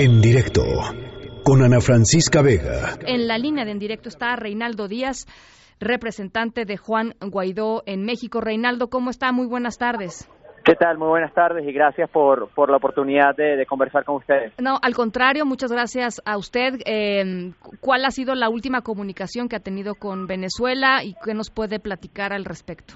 En 0.00 0.20
directo 0.20 0.62
con 1.44 1.60
Ana 1.60 1.80
Francisca 1.80 2.40
Vega. 2.40 2.94
En 3.04 3.26
la 3.26 3.36
línea 3.36 3.64
de 3.64 3.72
en 3.72 3.80
directo 3.80 4.08
está 4.08 4.36
Reinaldo 4.36 4.86
Díaz, 4.86 5.26
representante 5.80 6.64
de 6.64 6.76
Juan 6.76 7.14
Guaidó 7.20 7.82
en 7.84 8.04
México. 8.04 8.40
Reinaldo, 8.40 8.90
¿cómo 8.90 9.10
está? 9.10 9.32
Muy 9.32 9.48
buenas 9.48 9.76
tardes. 9.76 10.30
¿Qué 10.64 10.76
tal? 10.76 10.98
Muy 10.98 11.08
buenas 11.08 11.34
tardes 11.34 11.66
y 11.66 11.72
gracias 11.72 12.08
por, 12.10 12.48
por 12.54 12.70
la 12.70 12.76
oportunidad 12.76 13.34
de, 13.34 13.66
conversar 13.66 14.04
con 14.04 14.18
ustedes. 14.18 14.52
No, 14.60 14.78
al 14.80 14.94
contrario, 14.94 15.44
muchas 15.44 15.72
gracias 15.72 16.22
a 16.24 16.38
usted. 16.38 16.74
Eh, 16.86 17.50
¿Cuál 17.80 18.04
ha 18.04 18.12
sido 18.12 18.36
la 18.36 18.50
última 18.50 18.82
comunicación 18.82 19.48
que 19.48 19.56
ha 19.56 19.60
tenido 19.60 19.96
con 19.96 20.28
Venezuela 20.28 21.02
y 21.02 21.14
qué 21.24 21.34
nos 21.34 21.50
puede 21.50 21.80
platicar 21.80 22.32
al 22.32 22.44
respecto? 22.44 22.94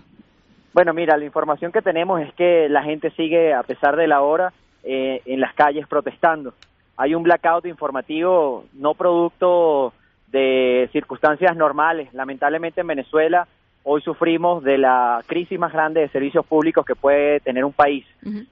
Bueno, 0.72 0.94
mira, 0.94 1.16
la 1.16 1.24
información 1.24 1.72
que 1.72 1.82
tenemos 1.82 2.20
es 2.20 2.32
que 2.34 2.68
la 2.68 2.84
gente 2.84 3.10
sigue, 3.16 3.52
a 3.52 3.64
pesar 3.64 3.96
de 3.96 4.06
la 4.06 4.22
hora, 4.22 4.52
eh, 4.84 5.20
en 5.26 5.40
las 5.40 5.52
calles 5.56 5.88
protestando. 5.88 6.54
Hay 7.02 7.16
un 7.16 7.24
blackout 7.24 7.66
informativo 7.66 8.64
no 8.74 8.94
producto 8.94 9.92
de 10.28 10.88
circunstancias 10.92 11.56
normales. 11.56 12.14
Lamentablemente 12.14 12.82
en 12.82 12.86
Venezuela 12.86 13.48
hoy 13.82 14.00
sufrimos 14.02 14.62
de 14.62 14.78
la 14.78 15.20
crisis 15.26 15.58
más 15.58 15.72
grande 15.72 16.00
de 16.00 16.08
servicios 16.10 16.46
públicos 16.46 16.86
que 16.86 16.94
puede 16.94 17.40
tener 17.40 17.64
un 17.64 17.72
país. 17.72 18.06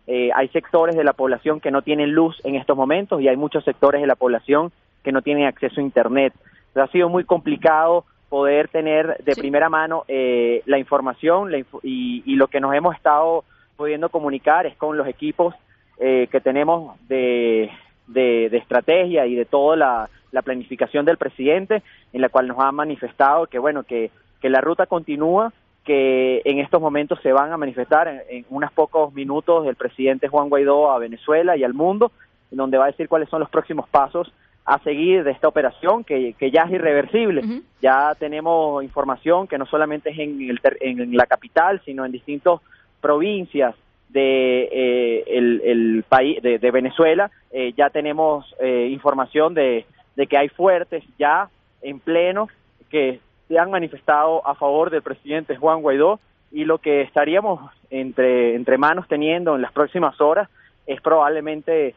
Eh, 0.09 0.31
hay 0.35 0.49
sectores 0.49 0.97
de 0.97 1.05
la 1.05 1.13
población 1.13 1.61
que 1.61 1.71
no 1.71 1.83
tienen 1.83 2.11
luz 2.11 2.41
en 2.43 2.57
estos 2.57 2.77
momentos 2.77 3.21
y 3.21 3.29
hay 3.29 3.37
muchos 3.37 3.63
sectores 3.63 4.01
de 4.01 4.09
la 4.09 4.17
población 4.17 4.73
que 5.05 5.13
no 5.13 5.23
tienen 5.23 5.47
acceso 5.47 5.81
a 5.81 5.85
Internet. 5.85 6.33
ha 6.75 6.89
sido 6.89 7.09
muy 7.09 7.23
complicado 7.23 8.05
poder 8.29 8.67
tener 8.67 9.17
de 9.23 9.37
primera 9.37 9.69
mano 9.69 10.03
eh, 10.09 10.65
la 10.67 10.81
información 10.81 11.53
y, 11.85 12.23
y, 12.27 12.35
lo 12.35 12.49
que 12.49 12.59
nos 12.59 12.75
hemos 12.75 12.97
estado 12.97 13.45
pudiendo 13.77 14.09
comunicar 14.09 14.67
es 14.67 14.75
con 14.75 14.97
los 14.97 15.07
equipos 15.07 15.55
eh, 16.01 16.27
que 16.33 16.41
tenemos 16.41 16.99
de, 17.09 17.71
de, 18.13 18.47
estrategia 18.47 19.27
y 19.27 19.35
de 19.35 19.45
toda 19.45 19.77
la, 19.77 20.43
planificación 20.45 21.05
del 21.05 21.17
presidente, 21.17 21.83
en 22.13 22.21
la 22.21 22.29
cual 22.29 22.47
nos 22.49 22.59
ha 22.59 22.71
manifestado 22.73 23.47
que, 23.47 23.59
bueno, 23.59 23.83
que, 23.83 24.11
que 24.41 24.49
la 24.49 24.61
ruta 24.61 24.87
continúa, 24.87 25.53
que 25.85 26.43
en 26.45 26.59
estos 26.59 26.81
momentos 26.81 27.19
se 27.23 27.33
van 27.33 27.53
a 27.53 27.57
manifestar 27.57 28.25
en, 28.29 28.45
unos 28.51 28.73
pocos 28.73 29.13
minutos 29.13 29.67
el 29.67 29.77
presidente 29.77 30.29
Juan 30.29 30.49
Guaidó 30.49 30.91
a 30.93 30.99
Venezuela 30.99 31.57
y 31.57 31.65
al 31.65 31.75
mundo, 31.75 32.13
donde 32.51 32.79
va 32.79 32.85
a 32.85 32.91
decir 32.91 33.09
cuáles 33.09 33.29
son 33.29 33.41
los 33.41 33.51
próximos 33.51 33.89
pasos 33.89 34.33
a 34.65 34.79
seguir 34.81 35.25
de 35.25 35.31
esta 35.33 35.49
operación 35.49 36.05
que, 36.05 36.35
que 36.39 36.51
ya 36.51 36.63
es 36.63 36.73
irreversible. 36.73 37.63
Ya 37.81 38.15
tenemos 38.19 38.85
información 38.85 39.49
que 39.49 39.59
no 39.59 39.67
solamente 39.67 40.11
es 40.11 40.19
en, 40.19 40.51
el, 40.51 40.61
en 40.81 41.17
la 41.17 41.27
capital, 41.27 41.81
sino 41.85 42.05
en 42.05 42.13
distintas 42.13 42.61
provincias 43.01 43.75
de 44.13 44.69
eh, 44.73 45.25
el, 45.27 46.05
país 46.09 46.43
de, 46.43 46.71
Venezuela. 46.71 47.31
Eh, 47.53 47.73
ya 47.77 47.91
tenemos 47.91 48.55
eh, 48.61 48.89
información 48.91 49.55
de, 49.55 49.87
que 50.29 50.37
hay 50.37 50.49
fuertes 50.49 51.05
ya 51.19 51.49
en 51.83 51.99
pleno 51.99 52.49
que 52.91 53.21
se 53.49 53.59
han 53.59 53.71
manifestado 53.71 54.47
a 54.47 54.55
favor 54.55 54.91
del 54.91 55.03
presidente 55.03 55.57
Juan 55.57 55.81
Guaidó 55.81 56.21
y 56.53 56.65
lo 56.65 56.79
que 56.79 57.01
estaríamos 57.03 57.61
entre 57.91 58.55
entre 58.55 58.77
manos 58.77 59.09
teniendo 59.09 59.57
en 59.57 59.63
las 59.63 59.73
próximas 59.73 60.21
horas 60.21 60.49
es 60.87 61.01
probablemente 61.01 61.95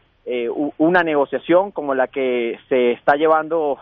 una 0.78 1.02
negociación 1.02 1.70
como 1.70 1.94
la 1.94 2.06
que 2.06 2.58
se 2.70 2.92
está 2.92 3.16
llevando 3.16 3.78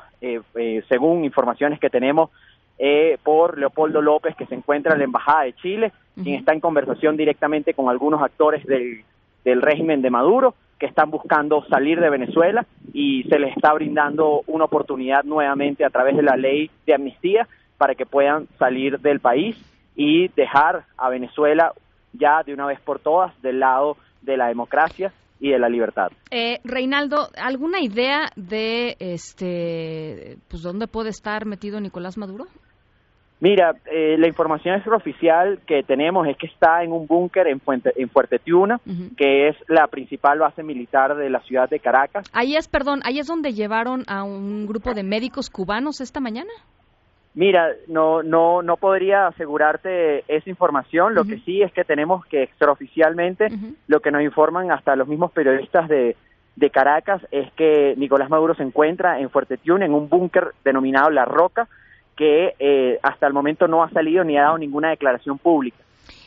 según 0.89 1.25
informaciones 1.25 1.79
que 1.79 1.89
tenemos 1.89 2.31
eh, 2.79 3.19
por 3.23 3.59
Leopoldo 3.59 4.03
López, 4.03 4.35
que 4.37 4.47
se 4.47 4.55
encuentra 4.55 4.93
en 4.93 4.99
la 4.99 5.05
Embajada 5.05 5.45
de 5.45 5.55
Chile, 5.55 5.93
quien 6.15 6.37
está 6.37 6.53
en 6.53 6.61
conversación 6.61 7.17
directamente 7.17 7.75
con 7.75 7.89
algunos 7.89 8.23
actores 8.23 8.65
del, 8.67 9.05
del 9.45 9.63
régimen 9.63 10.03
de 10.03 10.11
Maduro, 10.11 10.55
que 10.79 10.87
están 10.87 11.11
buscando 11.11 11.65
salir 11.67 12.01
de 12.01 12.11
Venezuela 12.11 12.67
y 12.93 13.23
se 13.25 13.39
les 13.39 13.57
está 13.57 13.73
brindando 13.73 14.43
una 14.49 14.65
oportunidad 14.65 15.23
nuevamente 15.25 15.85
a 15.85 15.91
través 15.91 16.17
de 16.17 16.23
la 16.23 16.37
ley 16.37 16.71
de 16.87 16.95
amnistía 16.95 17.47
para 17.79 17.95
que 17.95 18.05
puedan 18.05 18.49
salir 18.59 18.99
del 18.99 19.21
país 19.21 19.57
y 19.95 20.29
dejar 20.29 20.85
a 20.97 21.09
Venezuela 21.09 21.73
ya 22.13 22.43
de 22.43 22.53
una 22.53 22.67
vez 22.67 22.81
por 22.81 22.99
todas 22.99 23.41
del 23.43 23.61
lado 23.61 23.97
de 24.23 24.37
la 24.37 24.49
democracia 24.49 25.13
y 25.43 25.51
de 25.51 25.59
la 25.59 25.69
libertad. 25.69 26.13
Eh, 26.31 26.61
Reinaldo, 26.63 27.29
¿alguna 27.37 27.81
idea 27.81 28.31
de 28.37 28.97
este, 29.01 30.39
pues 30.49 30.63
dónde 30.63 30.87
puede 30.87 31.11
estar 31.11 31.47
metido 31.47 31.81
Nicolás 31.81 32.17
Maduro? 32.17 32.47
Mira, 33.41 33.75
eh, 33.91 34.17
la 34.19 34.29
información 34.29 34.77
extraoficial 34.77 35.59
que 35.67 35.83
tenemos 35.83 36.29
es 36.29 36.37
que 36.37 36.47
está 36.47 36.85
en 36.85 36.93
un 36.93 37.09
búnker 37.09 37.49
en, 37.49 37.59
Fuente, 37.59 37.91
en 37.97 38.09
Fuerte 38.09 38.39
Tiuna, 38.39 38.81
que 39.17 39.49
es 39.49 39.57
la 39.67 39.89
principal 39.89 40.39
base 40.39 40.63
militar 40.63 41.17
de 41.17 41.29
la 41.29 41.41
ciudad 41.41 41.69
de 41.69 41.81
Caracas. 41.81 42.31
Ahí 42.33 42.55
es, 42.55 42.69
perdón, 42.69 43.01
ahí 43.03 43.19
es 43.19 43.27
donde 43.27 43.53
llevaron 43.53 44.05
a 44.07 44.23
un 44.23 44.69
grupo 44.69 44.95
de 44.95 45.03
médicos 45.03 45.51
cubanos 45.51 46.01
esta 46.01 46.21
mañana. 46.21 46.53
Mira, 47.35 47.71
no, 47.89 48.23
no, 48.23 48.63
no 48.63 48.77
podría 48.77 49.29
asegurarte 49.29 50.25
esa 50.29 50.51
información. 50.51 51.15
Lo 51.15 51.25
que 51.25 51.39
sí 51.39 51.63
es 51.63 51.73
que 51.73 51.85
tenemos 51.85 52.27
que 52.27 52.43
extraoficialmente, 52.43 53.49
lo 53.87 54.01
que 54.01 54.11
nos 54.11 54.23
informan 54.23 54.71
hasta 54.71 54.97
los 54.97 55.09
mismos 55.09 55.33
periodistas 55.33 55.89
de, 55.89 56.17
de 56.57 56.71
Caracas 56.71 57.23
es 57.31 57.51
que 57.53 57.95
Nicolás 57.97 58.29
Maduro 58.29 58.55
se 58.55 58.63
encuentra 58.63 59.19
en 59.19 59.31
Fuerte 59.31 59.57
Tiuna, 59.57 59.87
en 59.87 59.95
un 59.95 60.11
búnker 60.11 60.53
denominado 60.63 61.09
La 61.11 61.25
Roca, 61.25 61.69
que 62.17 62.55
eh, 62.59 62.99
hasta 63.03 63.27
el 63.27 63.33
momento 63.33 63.67
no 63.67 63.83
ha 63.83 63.91
salido 63.91 64.25
ni 64.25 64.37
ha 64.37 64.43
dado 64.43 64.59
ninguna 64.59 64.91
declaración 64.91 65.39
pública. 65.39 65.79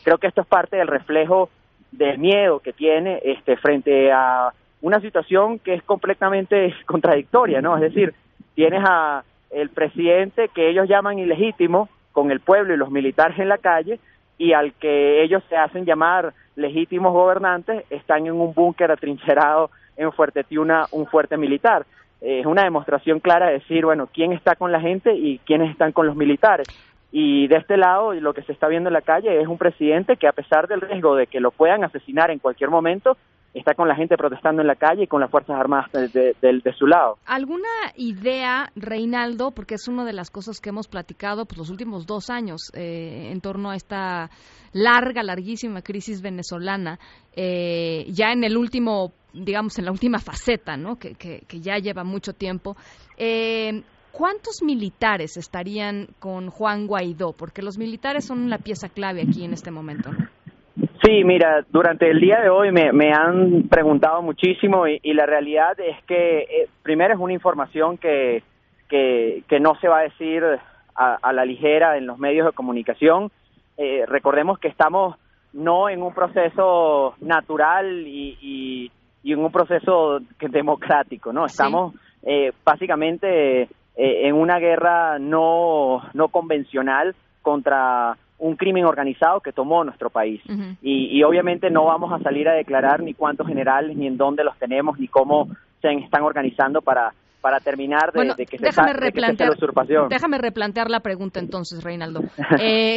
Creo 0.02 0.18
que 0.18 0.26
esto 0.26 0.40
es 0.40 0.46
parte 0.46 0.76
del 0.76 0.88
reflejo 0.88 1.50
del 1.92 2.18
miedo 2.18 2.58
que 2.58 2.72
tiene 2.72 3.20
este 3.24 3.56
frente 3.56 4.10
a 4.12 4.52
una 4.82 5.00
situación 5.00 5.58
que 5.60 5.74
es 5.74 5.82
completamente 5.84 6.74
contradictoria, 6.86 7.60
¿no? 7.62 7.76
Es 7.76 7.82
decir, 7.82 8.14
tienes 8.54 8.82
a 8.84 9.22
el 9.50 9.70
presidente 9.70 10.48
que 10.48 10.68
ellos 10.68 10.88
llaman 10.88 11.18
ilegítimo 11.18 11.88
con 12.12 12.30
el 12.30 12.40
pueblo 12.40 12.74
y 12.74 12.76
los 12.76 12.90
militares 12.90 13.38
en 13.38 13.48
la 13.48 13.58
calle 13.58 14.00
y 14.38 14.52
al 14.52 14.72
que 14.74 15.22
ellos 15.22 15.42
se 15.48 15.56
hacen 15.56 15.84
llamar 15.84 16.34
legítimos 16.56 17.12
gobernantes 17.12 17.84
están 17.90 18.26
en 18.26 18.32
un 18.32 18.54
búnker 18.54 18.90
atrincherado 18.90 19.70
en 19.96 20.12
Fuerte 20.12 20.44
Tiuna, 20.44 20.86
un 20.92 21.06
fuerte 21.06 21.36
militar 21.36 21.86
es 22.20 22.46
una 22.46 22.64
demostración 22.64 23.20
clara 23.20 23.46
de 23.46 23.54
decir, 23.54 23.84
bueno, 23.84 24.08
quién 24.12 24.32
está 24.32 24.56
con 24.56 24.72
la 24.72 24.80
gente 24.80 25.14
y 25.14 25.38
quiénes 25.40 25.70
están 25.70 25.92
con 25.92 26.06
los 26.06 26.16
militares. 26.16 26.66
Y 27.12 27.46
de 27.48 27.56
este 27.56 27.76
lado, 27.76 28.14
lo 28.14 28.34
que 28.34 28.42
se 28.42 28.52
está 28.52 28.68
viendo 28.68 28.88
en 28.88 28.94
la 28.94 29.00
calle 29.00 29.40
es 29.40 29.46
un 29.46 29.58
presidente 29.58 30.16
que 30.16 30.26
a 30.26 30.32
pesar 30.32 30.66
del 30.66 30.80
riesgo 30.80 31.14
de 31.14 31.26
que 31.26 31.40
lo 31.40 31.50
puedan 31.50 31.84
asesinar 31.84 32.30
en 32.30 32.38
cualquier 32.38 32.70
momento, 32.70 33.16
está 33.58 33.74
con 33.74 33.88
la 33.88 33.96
gente 33.96 34.16
protestando 34.16 34.62
en 34.62 34.68
la 34.68 34.76
calle 34.76 35.04
y 35.04 35.06
con 35.06 35.20
las 35.20 35.30
Fuerzas 35.30 35.58
Armadas 35.58 35.90
de, 35.92 36.74
su 36.78 36.86
lado. 36.86 37.18
¿Alguna 37.26 37.68
idea, 37.96 38.70
Reinaldo, 38.76 39.50
porque 39.50 39.74
es 39.74 39.88
una 39.88 40.04
de 40.04 40.12
las 40.12 40.30
cosas 40.30 40.60
que 40.60 40.68
hemos 40.68 40.88
platicado 40.88 41.46
pues, 41.46 41.58
los 41.58 41.70
últimos 41.70 42.06
dos 42.06 42.30
años 42.30 42.70
eh, 42.74 43.30
en 43.32 43.40
torno 43.40 43.70
a 43.70 43.76
esta 43.76 44.30
larga, 44.72 45.22
larguísima 45.22 45.82
crisis 45.82 46.20
venezolana, 46.20 46.98
eh, 47.34 48.04
ya 48.10 48.32
en 48.32 48.44
el 48.44 48.56
último 48.56 49.12
digamos, 49.32 49.78
en 49.78 49.84
la 49.84 49.92
última 49.92 50.18
faceta, 50.18 50.78
¿no? 50.78 50.96
que, 50.96 51.14
que, 51.14 51.60
ya 51.60 51.76
lleva 51.76 52.04
mucho 52.04 52.32
tiempo. 52.32 52.74
Eh, 53.18 53.82
¿Cuántos 54.12 54.62
militares 54.62 55.36
estarían 55.36 56.08
con 56.18 56.48
Juan 56.48 56.86
Guaidó? 56.86 57.34
Porque 57.34 57.60
los 57.60 57.76
militares 57.76 58.24
son 58.24 58.48
la 58.48 58.56
pieza 58.56 58.88
clave 58.88 59.20
aquí 59.20 59.44
en 59.44 59.52
este 59.52 59.70
momento. 59.70 60.08
Sí, 61.06 61.22
mira, 61.22 61.64
durante 61.70 62.10
el 62.10 62.18
día 62.18 62.40
de 62.40 62.50
hoy 62.50 62.72
me, 62.72 62.92
me 62.92 63.12
han 63.12 63.68
preguntado 63.68 64.22
muchísimo 64.22 64.88
y, 64.88 65.12
la 65.12 65.24
realidad 65.24 65.78
es 65.78 66.02
que 66.04 66.38
eh, 66.40 66.68
primero 66.82 67.14
es 67.14 67.20
una 67.20 67.32
información 67.32 67.96
que, 67.96 68.42
que, 68.88 69.44
que, 69.48 69.60
no 69.60 69.76
se 69.76 69.86
va 69.86 70.00
a 70.00 70.02
decir 70.02 70.42
a, 70.96 71.32
la 71.32 71.44
ligera 71.44 71.96
en 71.96 72.06
los 72.06 72.18
medios 72.18 72.44
de 72.46 72.52
comunicación. 72.52 73.30
Eh, 73.76 74.04
recordemos 74.08 74.58
que 74.58 74.66
estamos 74.66 75.16
no 75.52 75.88
en 75.88 76.02
un 76.02 76.12
proceso 76.12 77.14
natural 77.20 78.04
y, 78.04 78.90
y 79.26 79.32
en 79.32 79.40
un 79.40 79.50
proceso 79.50 80.20
democrático, 80.40 81.32
¿no? 81.32 81.46
Estamos 81.46 81.94
eh, 82.22 82.52
básicamente 82.64 83.62
eh, 83.62 83.68
en 83.96 84.34
una 84.34 84.60
guerra 84.60 85.18
no, 85.18 86.02
no 86.14 86.28
convencional 86.28 87.16
contra 87.42 88.16
un 88.38 88.56
crimen 88.56 88.84
organizado 88.84 89.40
que 89.40 89.52
tomó 89.52 89.84
nuestro 89.84 90.10
país. 90.10 90.42
y, 90.82 91.22
obviamente 91.22 91.70
no 91.70 91.84
vamos 91.84 92.12
a 92.12 92.22
salir 92.22 92.48
a 92.48 92.54
declarar 92.54 93.02
ni 93.02 93.14
cuántos 93.14 93.46
generales, 93.46 93.96
ni 93.96 94.06
en 94.06 94.16
dónde 94.16 94.44
los 94.44 94.58
tenemos, 94.58 94.98
ni 94.98 95.08
cómo 95.08 95.48
se 95.80 95.92
están 95.92 96.22
organizando 96.22 96.82
para 96.82 97.12
para 97.46 97.60
terminar 97.60 98.12
de, 98.12 98.44
que, 98.44 98.58
se 98.58 98.64
déjame 98.64 98.92
replantear, 98.92 99.50
la 99.50 99.54
usurpación. 99.54 100.08
Déjame 100.08 100.36
replantear 100.38 100.90
la 100.90 100.98
pregunta 100.98 101.38
entonces, 101.38 101.84
Reinaldo. 101.84 102.22
Eh, 102.60 102.96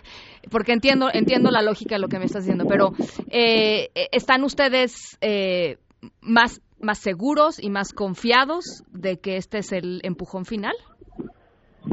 porque 0.50 0.72
entiendo, 0.72 1.08
entiendo 1.12 1.50
la 1.50 1.60
lógica 1.60 1.96
de 1.96 2.00
lo 2.00 2.08
que 2.08 2.18
me 2.18 2.24
estás 2.24 2.44
diciendo, 2.44 2.64
pero 2.66 2.92
eh, 3.30 3.90
¿están 4.12 4.42
ustedes 4.42 5.18
eh, 5.20 5.76
más, 6.22 6.62
más 6.80 6.98
seguros 6.98 7.62
y 7.62 7.68
más 7.68 7.92
confiados 7.92 8.84
de 8.90 9.18
que 9.18 9.36
este 9.36 9.58
es 9.58 9.72
el 9.72 10.00
empujón 10.02 10.46
final? 10.46 10.74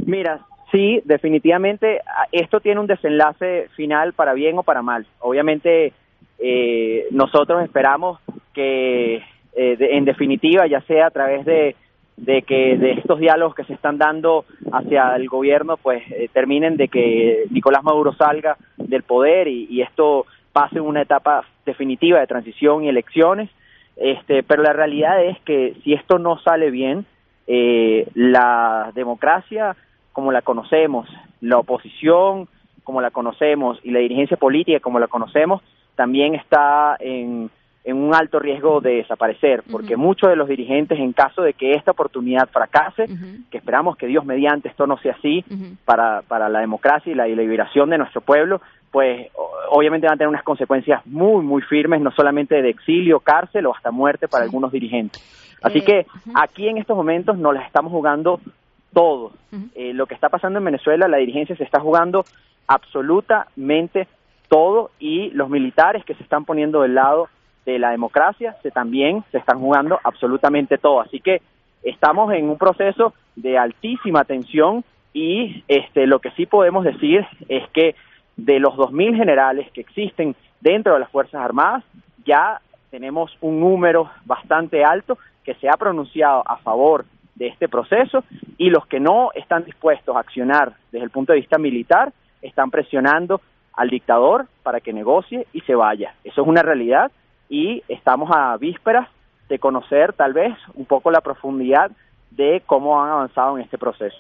Mira, 0.06 0.46
sí, 0.72 1.02
definitivamente 1.06 2.02
esto 2.32 2.60
tiene 2.60 2.80
un 2.80 2.88
desenlace 2.88 3.68
final 3.76 4.14
para 4.14 4.34
bien 4.34 4.58
o 4.58 4.64
para 4.64 4.82
mal. 4.82 5.06
Obviamente 5.20 5.94
nosotros 7.12 7.64
esperamos 7.64 8.20
que 8.54 9.24
eh, 9.60 9.76
en 9.80 10.06
definitiva, 10.06 10.68
ya 10.68 10.82
sea 10.82 11.08
a 11.08 11.12
través 11.12 11.44
de, 11.44 11.76
de 12.16 12.44
que 12.44 12.78
de 12.78 12.92
estos 12.92 13.20
diálogos 13.20 13.56
que 13.56 13.64
se 13.64 13.74
están 13.74 13.98
dando 13.98 14.46
hacia 14.72 15.16
el 15.16 15.28
gobierno, 15.28 15.78
pues 15.78 16.04
eh, 16.12 16.30
terminen 16.32 16.78
de 16.78 16.90
que 16.90 17.46
Nicolás 17.50 17.84
Maduro 17.84 18.14
salga 18.14 18.56
del 18.78 19.02
poder 19.02 19.48
y, 19.48 19.66
y 19.70 19.82
esto 19.82 20.28
pase 20.54 20.80
una 20.80 21.02
etapa 21.02 21.44
definitiva 21.66 22.20
de 22.20 22.28
transición 22.28 22.84
y 22.84 22.90
elecciones. 22.90 23.50
Este, 23.96 24.44
pero 24.44 24.62
la 24.62 24.74
realidad 24.74 25.24
es 25.24 25.40
que 25.42 25.74
si 25.84 25.94
esto 25.94 26.20
no 26.20 26.38
sale 26.40 26.70
bien, 26.70 27.08
eh, 27.48 28.08
la 28.14 28.92
democracia 28.94 29.76
como 30.18 30.32
la 30.32 30.42
conocemos, 30.42 31.08
la 31.42 31.60
oposición 31.60 32.48
como 32.84 33.02
la 33.02 33.12
conocemos 33.12 33.80
y 33.84 33.92
la 33.92 34.00
dirigencia 34.00 34.36
política 34.36 34.80
como 34.80 34.98
la 34.98 35.06
conocemos, 35.06 35.62
también 35.96 36.34
está 36.34 36.98
en, 37.00 37.52
en 37.84 37.98
un 37.98 38.16
alto 38.16 38.40
riesgo 38.40 38.82
de 38.82 38.96
desaparecer, 38.96 39.62
porque 39.72 39.96
muchos 39.96 40.32
de 40.32 40.36
los 40.36 40.50
dirigentes, 40.50 40.98
en 40.98 41.14
caso 41.14 41.44
de 41.44 41.54
que 41.54 41.74
esta 41.74 41.92
oportunidad 41.92 42.50
fracase, 42.50 43.06
que 43.52 43.60
esperamos 43.60 43.96
que 43.96 44.08
Dios 44.08 44.26
mediante 44.26 44.70
esto 44.70 44.88
no 44.88 44.98
sea 44.98 45.14
así 45.20 45.46
para, 45.86 46.24
para 46.24 46.50
la 46.50 46.62
democracia 46.62 47.12
y 47.12 47.16
la, 47.16 47.28
liberación 47.28 47.92
de 47.92 48.00
nuestro 48.00 48.22
pueblo, 48.22 48.60
pues 48.90 49.28
obviamente 49.70 50.08
van 50.08 50.16
a 50.16 50.18
tener 50.18 50.30
unas 50.30 50.44
consecuencias 50.44 51.06
muy, 51.06 51.46
muy 51.46 51.62
firmes, 51.62 52.02
no 52.02 52.10
solamente 52.10 52.60
de 52.64 52.72
exilio, 52.72 53.20
cárcel 53.20 53.68
o 53.68 53.76
hasta 53.76 53.92
muerte 53.92 54.28
para 54.28 54.46
algunos 54.46 54.72
dirigentes. 54.72 55.22
Así 55.62 55.80
eh, 55.80 55.84
que 55.84 56.06
aquí 56.34 56.70
en 56.70 56.80
estos 56.80 56.98
momentos 56.98 57.38
nos 57.38 57.54
las 57.54 57.68
estamos 57.68 57.92
jugando 57.92 58.40
todo. 58.94 59.32
Eh, 59.76 59.94
lo 59.94 60.06
que 60.08 60.16
está 60.16 60.30
pasando 60.30 60.60
en 60.60 60.66
Venezuela, 60.66 61.08
la 61.08 61.18
dirigencia 61.18 61.56
se 61.56 61.64
está 61.64 61.80
jugando 61.80 62.26
absolutamente 62.68 64.08
todo 64.50 64.92
y 65.00 65.30
los 65.32 65.50
militares 65.50 66.04
que 66.06 66.16
se 66.16 66.24
están 66.24 66.46
poniendo 66.46 66.82
del 66.82 66.96
lado 66.96 67.30
de 67.66 67.80
la 67.80 67.92
democracia 67.92 68.56
se 68.64 68.72
también 68.72 69.24
se 69.32 69.38
están 69.38 69.60
jugando 69.60 70.00
absolutamente 70.04 70.78
todo. 70.78 71.02
Así 71.02 71.20
que 71.20 71.42
estamos 71.84 72.34
en 72.34 72.50
un 72.50 72.58
proceso 72.58 73.14
de 73.36 73.58
altísima 73.58 74.24
tensión 74.24 74.84
y 75.14 75.64
este 75.68 76.08
lo 76.08 76.20
que 76.20 76.32
sí 76.32 76.46
podemos 76.46 76.86
decir 76.86 77.26
es 77.50 77.68
que 77.72 77.96
de 78.38 78.60
los 78.60 78.76
2000 78.78 79.16
generales 79.16 79.70
que 79.74 79.82
existen 79.82 80.36
dentro 80.62 80.94
de 80.94 81.00
las 81.00 81.10
Fuerzas 81.12 81.42
Armadas, 81.42 81.84
ya 82.26 82.62
tenemos 82.90 83.36
un 83.42 83.60
número 83.60 84.10
bastante 84.26 84.84
alto 84.84 85.18
que 85.44 85.56
se 85.56 85.70
ha 85.70 85.78
pronunciado 85.78 86.44
a 86.46 86.58
favor 86.58 87.06
de 87.38 87.48
este 87.48 87.70
proceso 87.70 88.24
y 88.58 88.70
los 88.70 88.86
que 88.88 89.00
no 89.00 89.32
están 89.34 89.64
dispuestos 89.64 90.16
a 90.16 90.20
accionar 90.20 90.74
desde 90.92 91.06
el 91.06 91.12
punto 91.12 91.34
de 91.34 91.40
vista 91.40 91.58
militar 91.58 92.12
están 92.42 92.72
presionando 92.72 93.42
al 93.74 93.90
dictador 93.90 94.48
para 94.64 94.82
que 94.82 94.94
negocie 94.94 95.48
y 95.54 95.62
se 95.62 95.76
vaya. 95.76 96.16
Eso 96.24 96.42
es 96.42 96.48
una 96.48 96.64
realidad 96.64 97.12
y 97.50 97.84
estamos 97.88 98.30
a 98.36 98.58
vísperas 98.58 99.08
de 99.50 99.60
conocer 99.60 100.14
tal 100.14 100.34
vez 100.34 100.58
un 100.74 100.86
poco 100.86 101.12
la 101.12 101.22
profundidad 101.22 101.92
de 102.32 102.64
cómo 102.66 103.02
han 103.02 103.10
avanzado 103.10 103.58
en 103.58 103.64
este 103.64 103.78
proceso. 103.78 104.18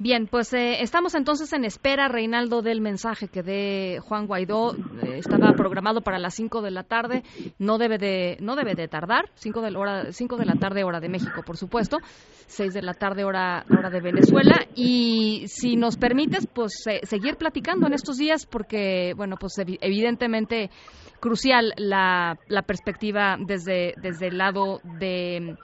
Bien, 0.00 0.28
pues 0.28 0.54
eh, 0.54 0.80
estamos 0.80 1.16
entonces 1.16 1.52
en 1.52 1.64
espera, 1.64 2.06
Reinaldo, 2.06 2.62
del 2.62 2.80
mensaje 2.80 3.26
que 3.26 3.42
dé 3.42 3.98
Juan 4.00 4.28
Guaidó. 4.28 4.76
Eh, 4.76 5.18
estaba 5.18 5.52
programado 5.54 6.02
para 6.02 6.20
las 6.20 6.34
5 6.34 6.62
de 6.62 6.70
la 6.70 6.84
tarde. 6.84 7.24
No 7.58 7.78
debe 7.78 7.98
de, 7.98 8.36
no 8.40 8.54
debe 8.54 8.76
de 8.76 8.86
tardar. 8.86 9.28
5 9.34 9.60
de, 9.60 9.72
la 9.72 9.78
hora, 9.80 10.12
cinco 10.12 10.36
de 10.36 10.44
la 10.44 10.54
tarde, 10.54 10.84
hora 10.84 11.00
de 11.00 11.08
México, 11.08 11.42
por 11.44 11.56
supuesto. 11.56 11.98
6 12.46 12.74
de 12.74 12.82
la 12.82 12.94
tarde, 12.94 13.24
hora, 13.24 13.64
hora 13.76 13.90
de 13.90 14.00
Venezuela. 14.00 14.60
Y 14.76 15.48
si 15.48 15.74
nos 15.74 15.96
permites, 15.96 16.46
pues 16.46 16.84
seguir 17.02 17.34
platicando 17.36 17.88
en 17.88 17.94
estos 17.94 18.18
días, 18.18 18.46
porque, 18.46 19.14
bueno, 19.16 19.34
pues 19.36 19.54
evidentemente 19.58 20.70
crucial 21.18 21.74
la, 21.76 22.38
la 22.46 22.62
perspectiva 22.62 23.36
desde, 23.36 23.94
desde 24.00 24.28
el 24.28 24.38
lado 24.38 24.78
de 25.00 25.56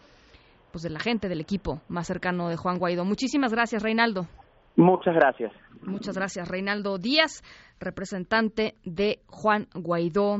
pues 0.74 0.82
de 0.82 0.90
la 0.90 0.98
gente, 0.98 1.28
del 1.28 1.40
equipo 1.40 1.82
más 1.86 2.08
cercano 2.08 2.48
de 2.48 2.56
Juan 2.56 2.80
Guaidó. 2.80 3.04
Muchísimas 3.04 3.52
gracias, 3.52 3.80
Reinaldo. 3.80 4.26
Muchas 4.74 5.14
gracias. 5.14 5.52
Muchas 5.82 6.16
gracias, 6.16 6.48
Reinaldo 6.48 6.98
Díaz, 6.98 7.44
representante 7.78 8.74
de 8.84 9.20
Juan 9.28 9.68
Guaidó 9.72 10.38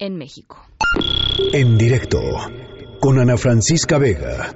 en 0.00 0.16
México. 0.16 0.56
En 1.52 1.78
directo 1.78 2.18
con 3.00 3.20
Ana 3.20 3.36
Francisca 3.36 3.96
Vega. 3.98 4.52